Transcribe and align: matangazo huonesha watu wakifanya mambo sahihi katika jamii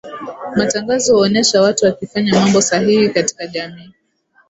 matangazo 0.55 1.13
huonesha 1.15 1.61
watu 1.61 1.85
wakifanya 1.85 2.33
mambo 2.33 2.61
sahihi 2.61 3.09
katika 3.09 3.47
jamii 3.47 3.91